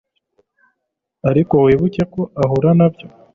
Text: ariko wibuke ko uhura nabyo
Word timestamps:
ariko 1.29 1.53
wibuke 1.65 2.01
ko 2.13 2.21
uhura 2.43 2.71
nabyo 2.77 3.05